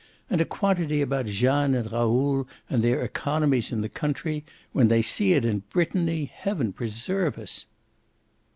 And 0.31 0.41
a 0.41 0.45
quantity 0.45 0.99
about 1.03 1.27
Jeanne 1.27 1.75
and 1.75 1.91
Raoul 1.91 2.47
and 2.71 2.81
their 2.81 3.03
economies 3.03 3.71
in 3.71 3.81
the 3.81 3.87
country. 3.87 4.43
When 4.71 4.87
they 4.87 5.03
see 5.03 5.33
it 5.33 5.45
in 5.45 5.59
Brittany 5.69 6.25
heaven 6.25 6.73
preserve 6.73 7.37
us!" 7.37 7.67